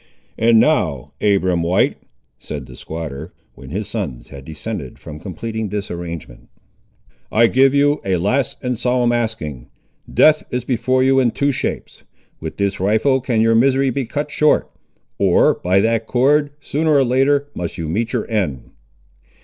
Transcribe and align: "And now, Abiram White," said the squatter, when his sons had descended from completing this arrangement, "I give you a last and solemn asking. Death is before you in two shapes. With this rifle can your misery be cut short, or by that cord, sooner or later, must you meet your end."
"And 0.35 0.59
now, 0.59 1.13
Abiram 1.21 1.61
White," 1.61 1.97
said 2.39 2.65
the 2.65 2.75
squatter, 2.75 3.33
when 3.53 3.69
his 3.69 3.87
sons 3.87 4.29
had 4.29 4.45
descended 4.45 4.97
from 4.97 5.19
completing 5.19 5.69
this 5.69 5.91
arrangement, 5.91 6.49
"I 7.31 7.45
give 7.45 7.75
you 7.75 8.01
a 8.03 8.17
last 8.17 8.57
and 8.63 8.79
solemn 8.79 9.11
asking. 9.11 9.69
Death 10.11 10.41
is 10.49 10.65
before 10.65 11.03
you 11.03 11.19
in 11.19 11.29
two 11.29 11.51
shapes. 11.51 12.01
With 12.39 12.57
this 12.57 12.79
rifle 12.79 13.21
can 13.21 13.41
your 13.41 13.53
misery 13.53 13.91
be 13.91 14.07
cut 14.07 14.31
short, 14.31 14.71
or 15.19 15.53
by 15.53 15.79
that 15.81 16.07
cord, 16.07 16.49
sooner 16.61 16.95
or 16.95 17.03
later, 17.05 17.49
must 17.53 17.77
you 17.77 17.87
meet 17.87 18.11
your 18.11 18.27
end." 18.27 18.71